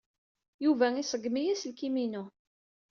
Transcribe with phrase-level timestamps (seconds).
[0.63, 2.23] Yuba iṣeggem-iyi aselkim-inu.